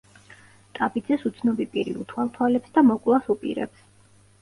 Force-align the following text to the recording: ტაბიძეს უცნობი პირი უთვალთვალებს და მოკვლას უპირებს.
ტაბიძეს 0.79 1.27
უცნობი 1.31 1.69
პირი 1.77 1.95
უთვალთვალებს 2.07 2.77
და 2.79 2.87
მოკვლას 2.91 3.33
უპირებს. 3.39 3.89